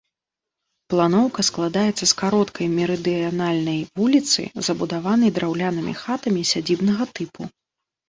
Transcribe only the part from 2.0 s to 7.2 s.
кароткай мерыдыянальнай вуліцы, забудаванай драўлянымі хатамі сядзібнага